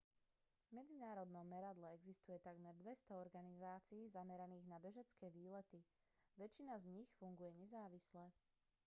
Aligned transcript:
v 0.73 0.81
medzinárodnom 0.81 1.45
meradle 1.55 1.87
existuje 1.97 2.41
takmer 2.47 2.73
200 2.81 3.21
organizácií 3.25 4.03
zameraných 4.17 4.65
na 4.73 4.77
bežecké 4.85 5.27
výlety 5.37 5.79
väčšina 6.41 6.73
z 6.81 6.85
nich 6.97 7.09
funguje 7.21 7.51
nezávisle 7.61 8.25